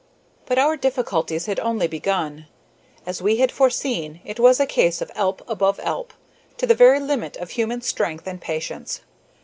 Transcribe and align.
But 0.47 0.57
our 0.57 0.77
difficulties 0.77 1.45
had 1.45 1.59
only 1.59 1.85
begun. 1.87 2.47
As 3.05 3.21
we 3.21 3.35
had 3.37 3.51
foreseen, 3.51 4.19
it 4.25 4.39
was 4.39 4.59
a 4.59 4.65
case 4.65 4.99
of 4.99 5.11
Alp 5.13 5.43
above 5.47 5.79
Alp, 5.83 6.11
to 6.57 6.65
the 6.65 6.73
very 6.73 6.99
limit 6.99 7.37
of 7.37 7.51
human 7.51 7.83
strength 7.83 8.25
and 8.25 8.41
patience. 8.41 9.01